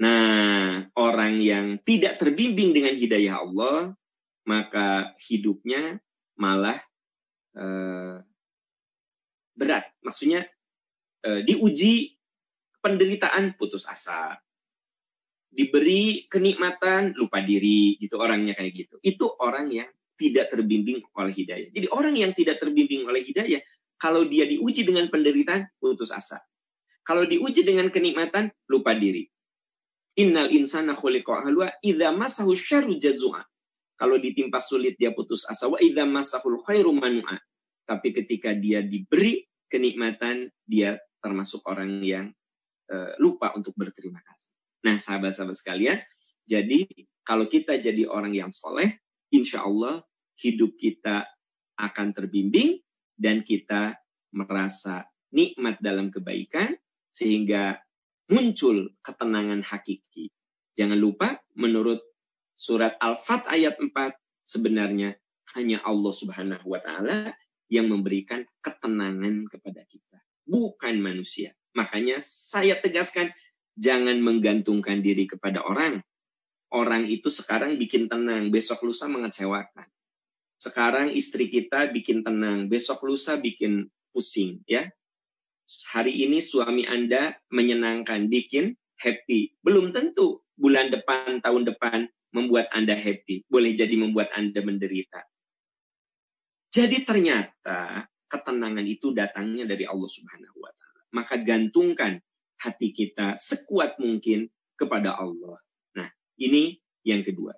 [0.02, 3.94] Nah, orang yang tidak terbimbing dengan hidayah Allah,
[4.46, 5.98] maka hidupnya
[6.38, 6.78] malah
[7.58, 8.22] eh,
[9.58, 9.90] berat.
[10.06, 10.46] Maksudnya
[11.22, 12.14] e, diuji
[12.82, 14.38] penderitaan putus asa.
[15.48, 18.96] Diberi kenikmatan lupa diri gitu orangnya kayak gitu.
[19.00, 21.68] Itu orang yang tidak terbimbing oleh hidayah.
[21.72, 23.62] Jadi orang yang tidak terbimbing oleh hidayah
[23.98, 26.42] kalau dia diuji dengan penderitaan putus asa.
[27.02, 29.24] Kalau diuji dengan kenikmatan lupa diri.
[30.18, 31.46] Innal insana khuliqa
[32.98, 33.40] jazua.
[33.98, 36.94] Kalau ditimpa sulit dia putus asa wa idza masahul khairu.
[37.88, 42.26] Tapi ketika dia diberi kenikmatan, dia termasuk orang yang
[42.90, 44.50] uh, lupa untuk berterima kasih.
[44.86, 45.98] Nah, sahabat-sahabat sekalian,
[46.46, 46.86] jadi
[47.26, 48.96] kalau kita jadi orang yang soleh,
[49.34, 50.00] insya Allah
[50.38, 51.26] hidup kita
[51.78, 52.80] akan terbimbing
[53.18, 53.98] dan kita
[54.32, 56.72] merasa nikmat dalam kebaikan
[57.12, 57.76] sehingga
[58.30, 60.30] muncul ketenangan hakiki.
[60.78, 61.98] Jangan lupa menurut
[62.54, 63.90] surat Al-Fat ayat 4
[64.46, 65.18] sebenarnya
[65.56, 67.34] hanya Allah Subhanahu wa taala
[67.68, 70.18] yang memberikan ketenangan kepada kita,
[70.48, 71.52] bukan manusia.
[71.76, 73.30] Makanya saya tegaskan,
[73.76, 76.00] jangan menggantungkan diri kepada orang.
[76.72, 79.86] Orang itu sekarang bikin tenang, besok lusa mengecewakan.
[80.58, 84.90] Sekarang istri kita bikin tenang, besok lusa bikin pusing, ya.
[85.94, 89.54] Hari ini suami Anda menyenangkan, bikin happy.
[89.62, 93.46] Belum tentu bulan depan, tahun depan membuat Anda happy.
[93.46, 95.24] Boleh jadi membuat Anda menderita.
[96.68, 101.00] Jadi ternyata ketenangan itu datangnya dari Allah Subhanahu wa taala.
[101.16, 102.20] Maka gantungkan
[102.60, 105.58] hati kita sekuat mungkin kepada Allah.
[105.96, 107.56] Nah, ini yang kedua.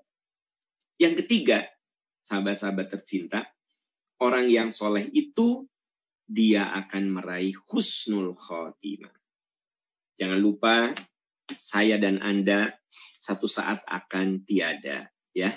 [1.01, 1.67] Yang ketiga,
[2.25, 3.49] sahabat-sahabat tercinta,
[4.21, 5.65] orang yang soleh itu
[6.31, 9.13] dia akan meraih husnul khotimah.
[10.21, 10.95] Jangan lupa
[11.57, 12.77] saya dan Anda
[13.19, 15.57] satu saat akan tiada ya.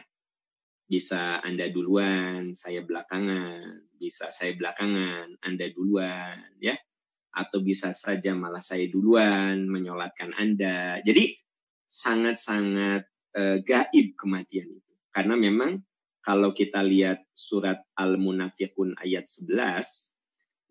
[0.84, 6.76] Bisa Anda duluan, saya belakangan, bisa saya belakangan, Anda duluan ya.
[7.32, 11.00] Atau bisa saja malah saya duluan menyolatkan Anda.
[11.08, 11.32] Jadi
[11.88, 13.08] sangat-sangat
[13.40, 14.94] uh, gaib kematian itu.
[15.16, 15.80] Karena memang
[16.20, 20.14] kalau kita lihat surat Al-Munafiqun ayat 11,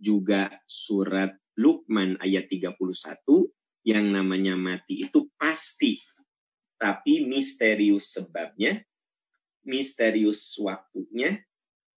[0.03, 2.75] juga surat Luqman ayat 31,
[3.87, 6.03] yang namanya mati itu pasti.
[6.81, 8.83] Tapi misterius sebabnya,
[9.63, 11.39] misterius waktunya,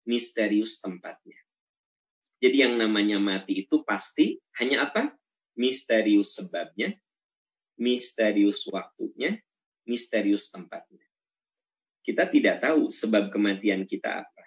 [0.04, 1.36] misterius tempatnya.
[2.40, 5.12] Jadi yang namanya mati itu pasti hanya apa?
[5.56, 6.92] Misterius sebabnya,
[7.80, 9.38] misterius waktunya,
[9.88, 11.04] misterius tempatnya.
[12.04, 14.44] Kita tidak tahu sebab kematian kita apa.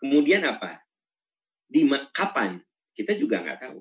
[0.00, 0.80] Kemudian apa?
[1.68, 1.84] Di
[2.16, 2.56] kapan?
[2.96, 3.80] Kita juga nggak tahu.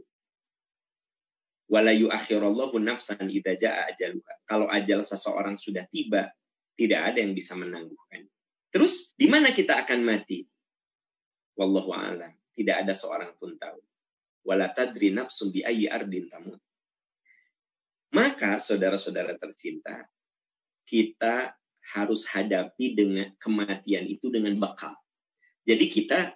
[1.70, 4.34] Walayu akhirallahu nafsan idza jaa ajaluha.
[4.44, 6.34] Kalau ajal seseorang sudah tiba,
[6.76, 8.26] tidak ada yang bisa menangguhkan.
[8.70, 10.46] Terus di mana kita akan mati?
[11.58, 12.34] Wallahu a'lam.
[12.54, 13.80] Tidak ada seorang pun tahu.
[14.46, 16.60] Wala tadri nafsum bi ayyi ardin tamut.
[18.10, 20.06] Maka saudara-saudara tercinta,
[20.90, 21.54] kita
[21.94, 24.98] harus hadapi dengan kematian itu dengan bekal.
[25.66, 26.34] Jadi kita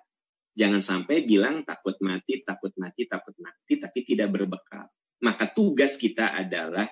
[0.54, 4.86] jangan sampai bilang takut mati, takut mati, takut mati, tapi tidak berbekal.
[5.26, 6.86] Maka tugas kita adalah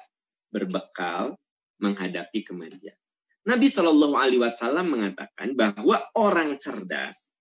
[0.49, 1.37] berbekal
[1.81, 2.97] menghadapi kematian.
[3.41, 7.33] Nabi Shallallahu Alaihi Wasallam mengatakan bahwa orang cerdas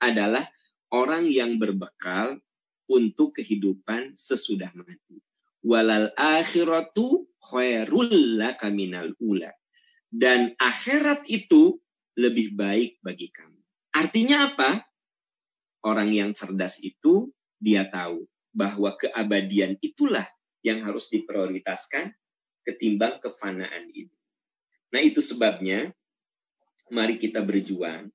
[0.00, 0.48] adalah
[0.88, 2.40] orang yang berbekal
[2.88, 5.20] untuk kehidupan sesudah mati.
[5.62, 8.40] Walal akhiratu khairul
[10.12, 11.80] dan akhirat itu
[12.16, 13.60] lebih baik bagi kamu.
[13.92, 14.84] Artinya apa?
[15.84, 20.28] Orang yang cerdas itu dia tahu bahwa keabadian itulah
[20.60, 22.12] yang harus diprioritaskan
[22.62, 24.12] ketimbang kefanaan ini.
[24.92, 25.90] Nah, itu sebabnya
[26.92, 28.12] mari kita berjuang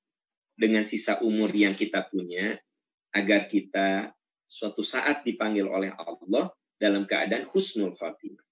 [0.53, 2.57] dengan sisa umur yang kita punya
[3.13, 4.13] agar kita
[4.45, 8.45] suatu saat dipanggil oleh Allah dalam keadaan husnul khotimah.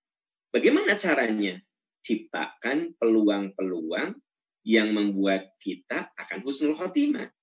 [0.49, 1.61] Bagaimana caranya?
[2.05, 4.13] ciptakan peluang-peluang
[4.61, 7.33] yang membuat kita akan husnul khotimah.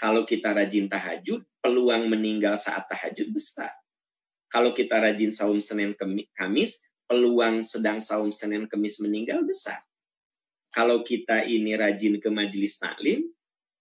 [0.00, 3.68] Kalau kita rajin tahajud, peluang meninggal saat tahajud besar.
[4.48, 5.92] Kalau kita rajin saum Senin
[6.32, 9.76] Kamis, peluang sedang saum Senin Kamis meninggal besar.
[10.68, 13.24] Kalau kita ini rajin ke majelis taklim,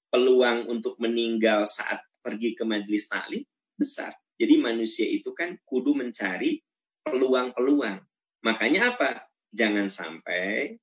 [0.08, 3.44] peluang untuk meninggal saat pergi ke majelis taklim
[3.76, 4.16] besar.
[4.38, 6.62] Jadi manusia itu kan kudu mencari
[7.04, 8.00] peluang-peluang.
[8.46, 9.28] Makanya apa?
[9.56, 10.76] jangan sampai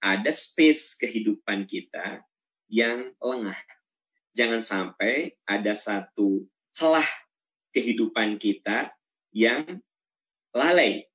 [0.00, 2.24] ada space kehidupan kita
[2.70, 3.58] yang lengah.
[4.32, 7.06] Jangan sampai ada satu celah
[7.74, 8.94] kehidupan kita
[9.34, 9.82] yang
[10.54, 11.09] lalai.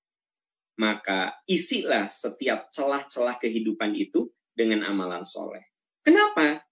[0.75, 5.63] Maka isilah setiap celah-celah kehidupan itu dengan amalan soleh.
[6.03, 6.63] Kenapa?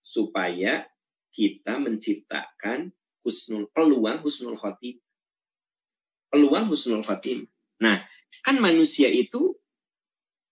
[0.00, 0.88] Supaya
[1.32, 4.96] kita menciptakan husnul peluang husnul khotim.
[6.32, 7.44] Peluang husnul khotim.
[7.76, 8.00] Nah,
[8.40, 9.52] Kan manusia itu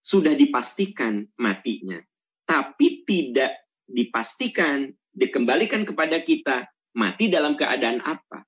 [0.04, 1.96] sudah dipastikan matinya,
[2.44, 3.56] tapi tidak
[3.88, 8.44] dipastikan dikembalikan kepada kita mati dalam keadaan apa.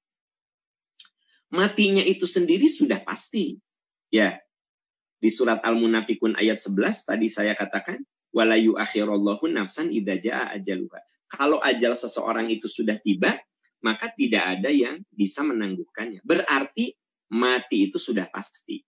[1.52, 3.56] Matinya itu sendiri sudah pasti.
[4.12, 4.38] Ya.
[5.22, 8.02] Di surat Al-Munafikun ayat 11 tadi saya katakan
[8.34, 11.00] walayu akhirallahu nafsan idza ajaluha.
[11.32, 13.40] Kalau ajal seseorang itu sudah tiba,
[13.80, 16.20] maka tidak ada yang bisa menangguhkannya.
[16.22, 16.92] Berarti
[17.32, 18.84] mati itu sudah pasti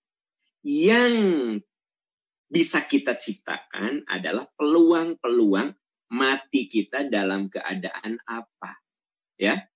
[0.64, 1.14] yang
[2.48, 5.76] bisa kita ciptakan adalah peluang-peluang
[6.12, 8.80] mati kita dalam keadaan apa.
[9.36, 9.68] Ya.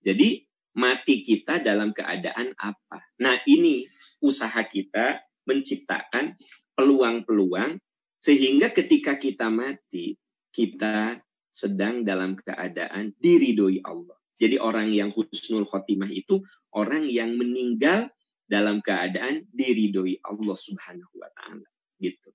[0.00, 0.44] Jadi
[0.76, 3.04] mati kita dalam keadaan apa.
[3.20, 3.84] Nah, ini
[4.20, 6.36] usaha kita menciptakan
[6.76, 7.80] peluang-peluang
[8.20, 10.16] sehingga ketika kita mati,
[10.52, 11.18] kita
[11.50, 14.16] sedang dalam keadaan diridoi Allah.
[14.40, 16.40] Jadi orang yang husnul khotimah itu
[16.72, 18.08] orang yang meninggal
[18.46, 21.68] dalam keadaan diridoi Allah Subhanahu wa taala
[22.00, 22.32] gitu.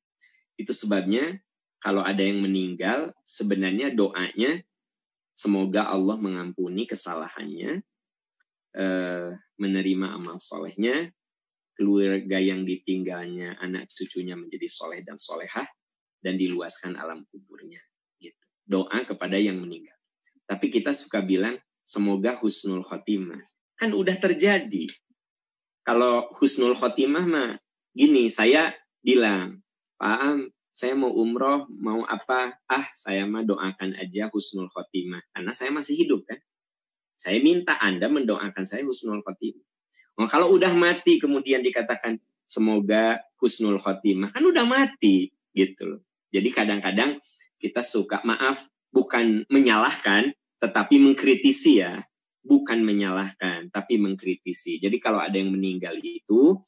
[0.56, 1.40] Itu sebabnya
[1.82, 4.62] kalau ada yang meninggal sebenarnya doanya
[5.36, 7.84] semoga Allah mengampuni kesalahannya,
[8.76, 11.12] eh, menerima amal solehnya,
[11.76, 15.68] keluarga yang ditinggalnya anak cucunya menjadi soleh dan solehah
[16.24, 17.80] dan diluaskan alam kuburnya
[18.18, 18.40] gitu.
[18.66, 19.96] Doa kepada yang meninggal.
[20.48, 23.44] Tapi kita suka bilang semoga husnul khotimah.
[23.76, 24.88] Kan udah terjadi
[25.86, 27.52] kalau husnul khotimah mah
[27.94, 28.74] gini, saya
[29.06, 29.62] bilang,
[30.02, 30.40] Pak Am,
[30.74, 32.58] saya mau umroh, mau apa?
[32.66, 35.22] Ah, saya mah doakan aja husnul khotimah.
[35.30, 36.42] Karena saya masih hidup kan.
[37.16, 39.62] Saya minta Anda mendoakan saya husnul khotimah.
[40.16, 42.16] Oh, kalau udah mati kemudian dikatakan
[42.48, 44.32] semoga husnul khotimah.
[44.32, 46.02] Kan udah mati gitu loh.
[46.32, 47.20] Jadi kadang-kadang
[47.60, 48.64] kita suka maaf
[48.96, 50.32] bukan menyalahkan
[50.64, 52.00] tetapi mengkritisi ya.
[52.46, 54.78] Bukan menyalahkan tapi mengkritisi.
[54.78, 56.62] Jadi kalau ada yang meninggal itu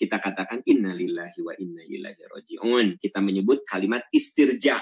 [0.00, 2.96] kita katakan innalillahi wa inna ilaihi rajiun.
[2.96, 4.80] Kita menyebut kalimat istirja.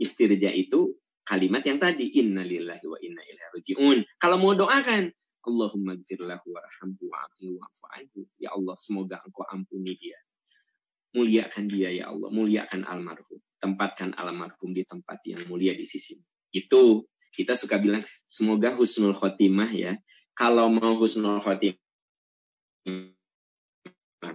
[0.00, 0.96] Istirja itu
[1.28, 3.98] kalimat yang tadi innalillahi wa inna ilaihi rajiun.
[4.16, 5.12] Kalau mau doakan
[5.46, 10.18] Allahumma gfirlahu warhamhu wa'afihi Ya Allah, semoga engkau ampuni dia.
[11.14, 13.38] Muliakan dia ya Allah, muliakan almarhum.
[13.62, 16.18] Tempatkan almarhum di tempat yang mulia di sisi.
[16.50, 19.94] Itu kita suka bilang semoga husnul khotimah ya.
[20.34, 21.80] Kalau mau husnul khotimah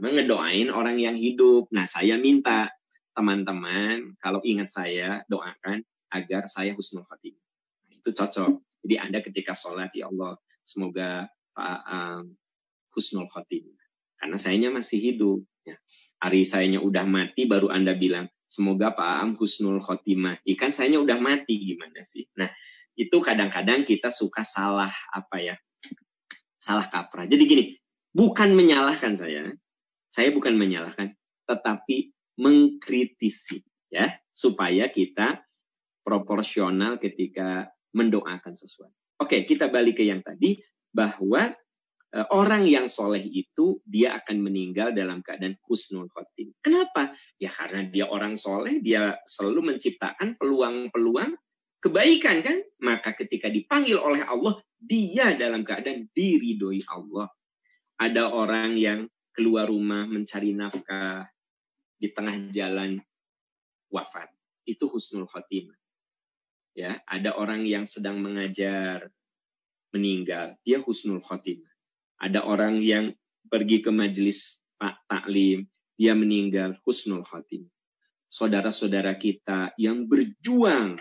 [0.01, 1.69] ngedoain orang yang hidup.
[1.69, 2.73] Nah, saya minta
[3.13, 7.45] teman-teman kalau ingat saya doakan agar saya husnul khotimah.
[7.85, 8.53] Nah, itu cocok.
[8.81, 12.23] Jadi Anda ketika sholat ya Allah semoga Pak um,
[12.95, 13.81] husnul khotimah.
[14.21, 15.41] Karena sayanya masih hidup.
[15.65, 15.77] Ya.
[16.21, 20.43] Hari sayanya udah mati baru Anda bilang semoga Pak Am husnul khotimah.
[20.43, 22.27] Ikan sayanya udah mati gimana sih?
[22.35, 22.51] Nah,
[22.99, 25.55] itu kadang-kadang kita suka salah apa ya?
[26.61, 27.25] Salah kaprah.
[27.25, 27.65] Jadi gini,
[28.13, 29.49] bukan menyalahkan saya,
[30.13, 31.15] saya bukan menyalahkan,
[31.49, 35.41] tetapi mengkritisi ya, supaya kita
[36.05, 39.00] proporsional ketika mendoakan sesuatu.
[39.21, 40.57] Oke, kita balik ke yang tadi
[40.89, 41.53] bahwa
[42.09, 46.57] e, orang yang soleh itu dia akan meninggal dalam keadaan husnul khotim.
[46.57, 47.13] Kenapa?
[47.37, 51.37] Ya karena dia orang soleh, dia selalu menciptakan peluang-peluang
[51.85, 52.57] kebaikan kan?
[52.81, 57.29] Maka ketika dipanggil oleh Allah, dia dalam keadaan diridhoi Allah.
[58.01, 59.05] Ada orang yang
[59.37, 61.29] keluar rumah mencari nafkah
[61.93, 62.97] di tengah jalan
[63.93, 64.33] wafat.
[64.65, 65.80] Itu husnul khotimah.
[66.71, 69.11] Ya, ada orang yang sedang mengajar
[69.91, 71.67] meninggal, dia husnul khotimah.
[72.21, 73.11] Ada orang yang
[73.51, 74.63] pergi ke majelis
[75.11, 75.67] taklim,
[75.99, 77.71] dia meninggal husnul khotimah.
[78.31, 80.95] Saudara-saudara kita yang berjuang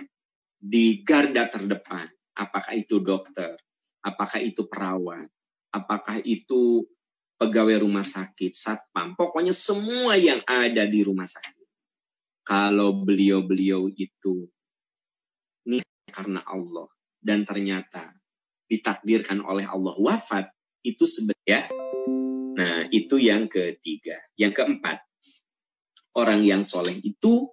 [0.59, 3.55] di garda terdepan, apakah itu dokter,
[4.03, 5.31] apakah itu perawat,
[5.71, 6.83] apakah itu
[7.39, 11.65] pegawai rumah sakit, satpam, pokoknya semua yang ada di rumah sakit.
[12.45, 14.51] Kalau beliau-beliau itu
[16.13, 16.91] karena Allah
[17.23, 18.13] dan ternyata
[18.71, 20.51] ditakdirkan oleh Allah wafat,
[20.87, 21.71] itu sebenarnya
[22.61, 24.21] Nah, itu yang ketiga.
[24.37, 25.01] Yang keempat,
[26.13, 27.49] orang yang soleh itu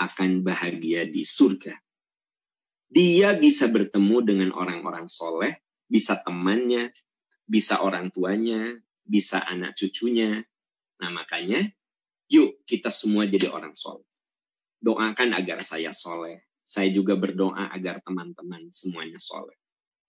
[0.00, 1.76] akan bahagia di surga.
[2.88, 6.96] Dia bisa bertemu dengan orang-orang soleh, bisa temannya,
[7.44, 8.72] bisa orang tuanya,
[9.04, 10.40] bisa anak cucunya.
[11.00, 11.68] Nah makanya
[12.32, 14.08] yuk kita semua jadi orang soleh.
[14.80, 16.40] Doakan agar saya soleh.
[16.62, 19.58] Saya juga berdoa agar teman-teman semuanya soleh.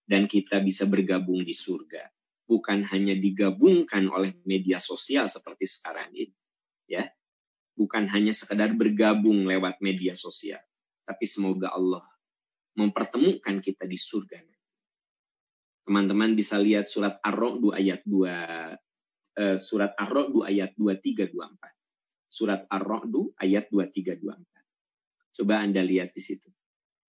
[0.06, 2.06] Dan kita bisa bergabung di surga.
[2.46, 6.36] Bukan hanya digabungkan oleh media sosial seperti sekarang ini.
[6.86, 7.10] ya
[7.74, 10.62] Bukan hanya sekedar bergabung lewat media sosial.
[11.04, 12.06] Tapi semoga Allah
[12.78, 14.42] mempertemukan kita di surga.
[15.84, 21.60] Teman-teman bisa lihat surat Ar-Ra'd ayat 2 uh, surat Ar-Ra'd ayat 23 24.
[22.32, 24.53] Surat Ar-Ra'd ayat 23 24.
[25.34, 26.50] Coba Anda lihat di situ.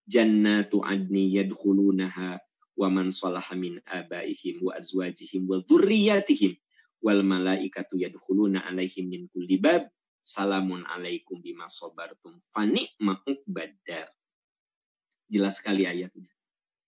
[0.04, 2.40] Jannatu adni yadkhulunaha
[2.74, 6.56] wa man salaha min abaihim wa azwajihim wa dzurriyyatihim
[7.04, 9.88] wal malaikatu yadkhuluna alaihim min kulli bab
[10.24, 14.08] salamun alaikum bima sabartum fani uqbadar.
[15.28, 16.32] Jelas sekali ayatnya.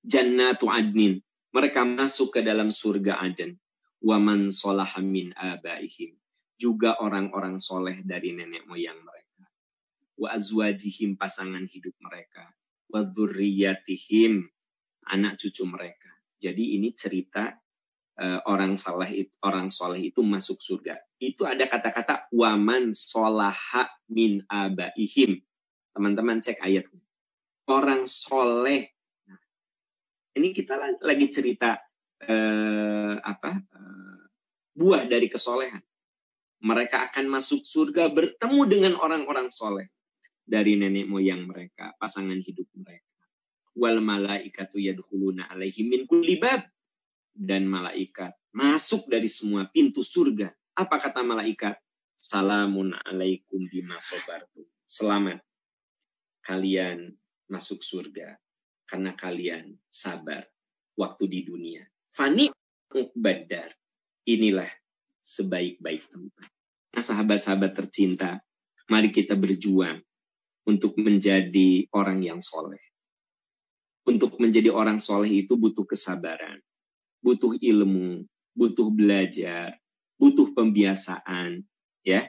[0.05, 1.21] Jannatu adnin.
[1.57, 3.57] Mereka masuk ke dalam surga Aden
[4.05, 6.17] waman solahamin abaihim.
[6.57, 9.16] Juga orang-orang soleh dari nenek moyang mereka.
[10.17, 12.49] Wa azwajihim pasangan hidup mereka.
[12.89, 14.49] Wa dzurriyyatihim
[15.13, 16.11] anak cucu mereka.
[16.41, 17.53] Jadi ini cerita
[18.21, 20.97] uh, orang saleh orang soleh itu masuk surga.
[21.21, 25.41] Itu ada kata-kata waman solaha min abaihim.
[25.97, 27.01] Teman-teman cek ayatnya.
[27.73, 28.93] Orang soleh.
[29.27, 29.41] Nah,
[30.37, 31.81] ini kita lagi cerita
[32.21, 34.21] eh, apa eh,
[34.77, 35.81] buah dari kesolehan.
[36.63, 39.89] Mereka akan masuk surga bertemu dengan orang-orang soleh
[40.47, 43.11] dari nenek moyang mereka, pasangan hidup mereka.
[43.77, 46.63] Wal malaikatu yadkhuluna alaihim min kulli bab.
[47.37, 50.49] Dan malaikat masuk dari semua pintu surga.
[50.73, 51.77] Apa kata malaikat?
[52.17, 54.65] Salamun alaikum bima sobartu.
[54.89, 55.45] Selamat.
[56.41, 57.13] Kalian
[57.53, 58.39] masuk surga
[58.89, 60.47] karena kalian sabar
[60.97, 61.85] waktu di dunia.
[62.15, 62.49] Fani
[63.13, 63.69] badar.
[64.27, 64.71] Inilah
[65.21, 66.49] sebaik-baik tempat.
[66.97, 68.41] Nah, sahabat-sahabat tercinta,
[68.89, 70.06] mari kita berjuang
[70.67, 72.83] untuk menjadi orang yang soleh.
[74.07, 76.63] Untuk menjadi orang soleh itu butuh kesabaran,
[77.23, 79.79] butuh ilmu, butuh belajar,
[80.19, 81.63] butuh pembiasaan,
[82.03, 82.27] ya,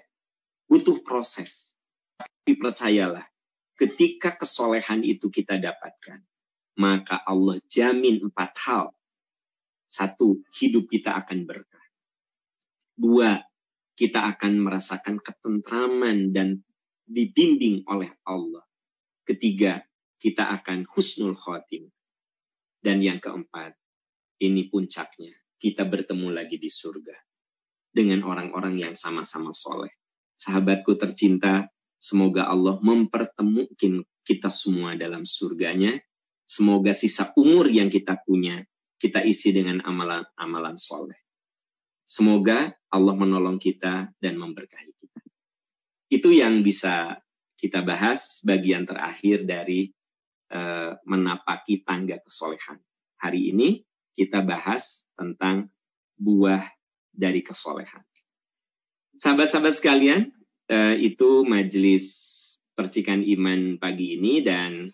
[0.70, 1.78] butuh proses.
[2.18, 3.26] Tapi percayalah,
[3.78, 6.22] ketika kesolehan itu kita dapatkan,
[6.78, 8.94] maka Allah jamin empat hal.
[9.88, 11.86] Satu, hidup kita akan berkah.
[12.98, 13.40] Dua,
[13.98, 16.62] kita akan merasakan ketentraman dan
[17.08, 18.64] dibimbing oleh Allah.
[19.24, 19.80] Ketiga,
[20.20, 21.88] kita akan husnul khotim.
[22.78, 23.74] Dan yang keempat,
[24.44, 27.16] ini puncaknya, kita bertemu lagi di surga
[27.90, 29.90] dengan orang-orang yang sama-sama soleh.
[30.38, 31.66] Sahabatku tercinta,
[31.98, 35.98] semoga Allah mempertemukan kita semua dalam surganya.
[36.48, 38.64] Semoga sisa umur yang kita punya,
[39.02, 41.18] kita isi dengan amalan-amalan soleh.
[42.08, 44.97] Semoga Allah menolong kita dan memberkahi.
[46.08, 47.20] Itu yang bisa
[47.60, 49.92] kita bahas bagian terakhir dari
[50.54, 52.80] uh, menapaki tangga kesolehan.
[53.20, 53.82] Hari ini
[54.14, 55.68] kita bahas tentang
[56.16, 56.64] buah
[57.12, 58.06] dari kesolehan.
[59.18, 60.30] Sahabat-sahabat sekalian,
[60.70, 62.06] uh, itu majelis
[62.78, 64.94] percikan iman pagi ini dan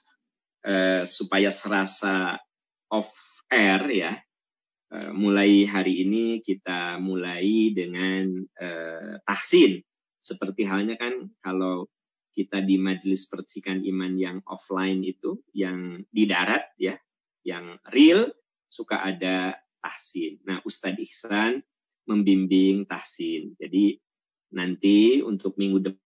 [0.63, 2.39] uh, supaya serasa
[2.87, 3.11] off
[3.51, 4.15] air ya,
[4.93, 8.29] Eh, mulai hari ini kita mulai dengan
[8.61, 9.81] uh, tahsin.
[10.23, 11.91] Seperti halnya kan kalau
[12.31, 16.95] kita di majelis percikan iman yang offline itu, yang di darat ya,
[17.43, 18.31] yang real,
[18.71, 20.39] suka ada tahsin.
[20.47, 21.59] Nah, Ustadz Ihsan
[22.07, 23.53] membimbing tahsin.
[23.59, 23.99] Jadi
[24.55, 26.02] nanti untuk minggu depan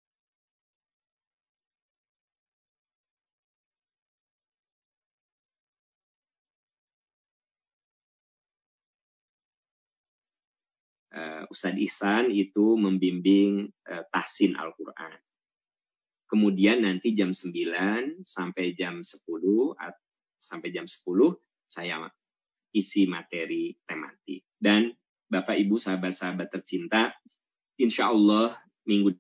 [11.18, 15.18] uh, Ustadz Ihsan itu membimbing uh, tahsin Al-Quran.
[16.30, 19.26] Kemudian nanti jam 9 sampai jam 10
[20.38, 21.02] sampai jam 10
[21.66, 22.06] saya
[22.76, 24.46] isi materi tematik.
[24.54, 24.92] Dan
[25.28, 27.16] Bapak Ibu sahabat-sahabat tercinta,
[27.80, 28.56] insya Allah
[28.88, 29.16] minggu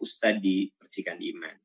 [0.00, 1.56] ustadz di percikan iman.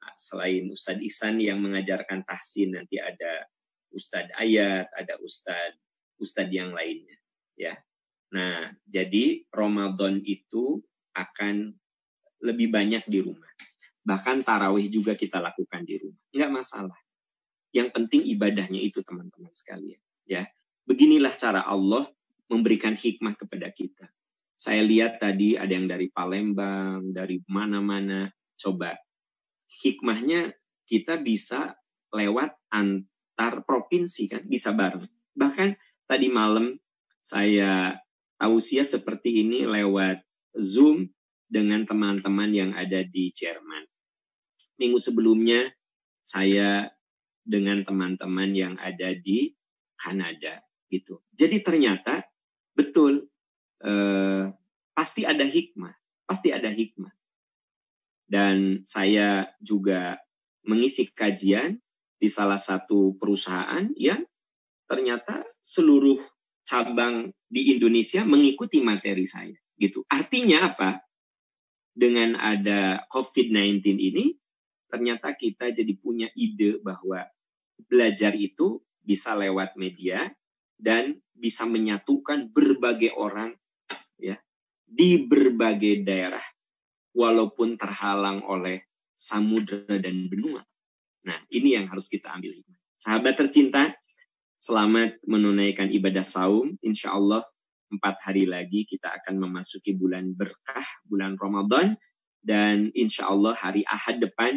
[0.00, 3.44] Nah, selain Ustadz Ihsan yang mengajarkan tahsin, nanti ada
[3.92, 5.76] Ustadz Ayat, ada Ustadz
[6.16, 7.20] Ustadz yang lainnya.
[7.52, 7.76] Ya,
[8.30, 10.78] Nah, jadi Ramadan itu
[11.18, 11.74] akan
[12.40, 13.50] lebih banyak di rumah.
[14.06, 16.22] Bahkan tarawih juga kita lakukan di rumah.
[16.30, 17.00] Enggak masalah.
[17.74, 20.00] Yang penting ibadahnya itu teman-teman sekalian.
[20.24, 20.46] Ya,
[20.90, 22.10] Beginilah cara Allah
[22.50, 24.10] memberikan hikmah kepada kita.
[24.60, 28.28] Saya lihat tadi ada yang dari Palembang, dari mana-mana.
[28.60, 28.92] Coba
[29.80, 30.52] hikmahnya
[30.84, 31.72] kita bisa
[32.12, 35.08] lewat antar provinsi kan, bisa bareng.
[35.32, 36.76] Bahkan tadi malam
[37.24, 37.96] saya
[38.36, 40.20] tausiah seperti ini lewat
[40.60, 41.08] Zoom
[41.48, 43.88] dengan teman-teman yang ada di Jerman.
[44.76, 45.72] Minggu sebelumnya
[46.20, 46.92] saya
[47.40, 49.56] dengan teman-teman yang ada di
[49.96, 50.60] Kanada
[50.92, 51.24] gitu.
[51.32, 52.28] Jadi ternyata
[52.76, 53.29] betul
[53.84, 54.44] eh,
[54.92, 55.94] pasti ada hikmah,
[56.28, 57.12] pasti ada hikmah.
[58.30, 60.20] Dan saya juga
[60.62, 61.80] mengisi kajian
[62.20, 64.22] di salah satu perusahaan yang
[64.86, 66.20] ternyata seluruh
[66.62, 70.04] cabang di Indonesia mengikuti materi saya gitu.
[70.06, 71.00] Artinya apa?
[71.90, 74.36] Dengan ada COVID-19 ini
[74.86, 77.26] ternyata kita jadi punya ide bahwa
[77.90, 80.30] belajar itu bisa lewat media
[80.76, 83.56] dan bisa menyatukan berbagai orang
[84.20, 84.36] ya
[84.84, 86.42] di berbagai daerah
[87.14, 88.82] walaupun terhalang oleh
[89.14, 90.64] samudera dan benua.
[91.26, 92.56] Nah, ini yang harus kita ambil.
[92.96, 93.92] Sahabat tercinta,
[94.56, 96.74] selamat menunaikan ibadah saum.
[96.80, 97.44] Insya Allah
[97.92, 101.94] empat hari lagi kita akan memasuki bulan berkah, bulan Ramadan.
[102.40, 104.56] Dan insya Allah hari Ahad depan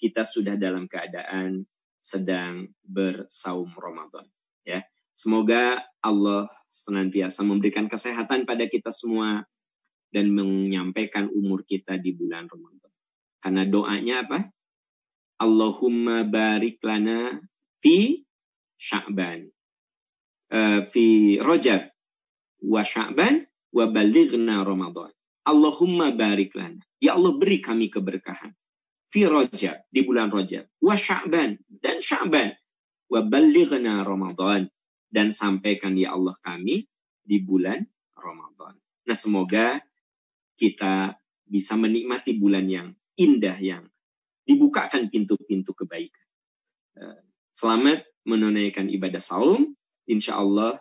[0.00, 1.68] kita sudah dalam keadaan
[2.00, 4.24] sedang bersaum Ramadan.
[4.64, 4.80] Ya,
[5.18, 9.42] Semoga Allah senantiasa memberikan kesehatan pada kita semua
[10.14, 12.92] dan menyampaikan umur kita di bulan Ramadan.
[13.42, 14.46] Karena doanya apa?
[15.42, 17.34] Allahumma barik lana
[17.82, 18.22] fi
[18.78, 19.50] Sya'ban.
[20.54, 21.90] Uh, fi Rajab
[22.62, 23.42] wa Sya'ban
[23.74, 25.10] wa balighna Ramadan.
[25.42, 26.78] Allahumma barik lana.
[27.02, 28.54] Ya Allah beri kami keberkahan.
[29.10, 30.70] Fi Rajab, di bulan Rajab.
[30.78, 32.54] Wa Sya'ban, dan Sya'ban.
[33.10, 34.70] Wa balighna Ramadan
[35.08, 36.84] dan sampaikan ya Allah kami
[37.24, 37.80] di bulan
[38.16, 38.76] Ramadan.
[39.08, 39.80] Nah semoga
[40.56, 41.16] kita
[41.48, 43.84] bisa menikmati bulan yang indah yang
[44.44, 46.26] dibukakan pintu-pintu kebaikan.
[46.96, 47.20] Eh,
[47.52, 49.72] selamat menunaikan ibadah saum.
[50.08, 50.80] Insya Allah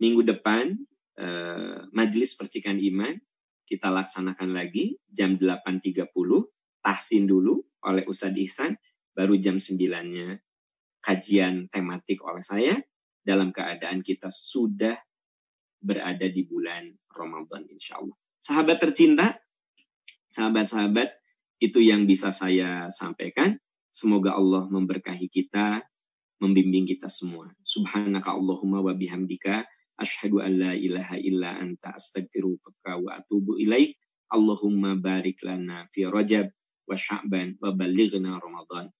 [0.00, 0.76] minggu depan
[1.20, 3.16] eh, majelis percikan iman
[3.64, 6.12] kita laksanakan lagi jam 8.30
[6.84, 8.76] tahsin dulu oleh Ustadz Ihsan
[9.16, 10.36] baru jam 9-nya
[11.00, 12.76] kajian tematik oleh saya
[13.24, 14.94] dalam keadaan kita sudah
[15.80, 18.16] berada di bulan Ramadan insya Allah.
[18.40, 19.40] Sahabat tercinta,
[20.32, 21.08] sahabat-sahabat,
[21.64, 23.56] itu yang bisa saya sampaikan.
[23.88, 25.80] Semoga Allah memberkahi kita,
[26.42, 27.48] membimbing kita semua.
[27.64, 29.64] Subhanaka Allahumma wa bihamdika,
[29.96, 33.96] ashadu an la ilaha illa anta astagfiruka wa atubu ilaik.
[34.28, 36.50] Allahumma barik lana fi rajab
[36.84, 38.90] wa sya'ban wa balighna Ramadan.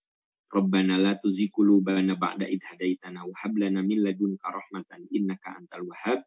[0.50, 5.84] Rabbana la tuzigh qulubana ba'da idh hadaitana wa hab lana min ladunka rahmatan innaka antal
[5.88, 6.22] wahhab.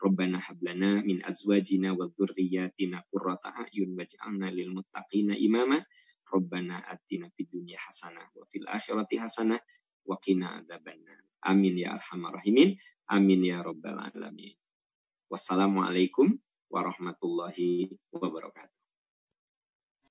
[0.00, 5.80] Rabbana hab lana min azwajina wa dhurriyyatina qurrata a'yun waj'alna lil muttaqina imama.
[6.30, 9.60] Rabbana atina fid dunya hasanah wa fil akhirati hasanah
[10.06, 11.20] wa qina adzabannar.
[11.44, 12.76] Amin ya arhamar rahimin.
[13.10, 14.54] Amin ya rabbal alamin.
[15.26, 16.38] Wassalamualaikum
[16.70, 18.79] warahmatullahi wabarakatuh.